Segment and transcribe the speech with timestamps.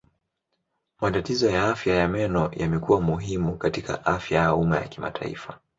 [1.01, 5.59] Matatizo ya afya ya meno yamekuwa muhimu katika afya ya umma ya kimataifa.